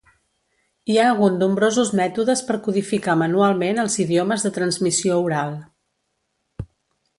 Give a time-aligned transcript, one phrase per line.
[0.91, 5.57] Hi ha hagut nombrosos mètodes per codificar manualment els idiomes de transmissió oral.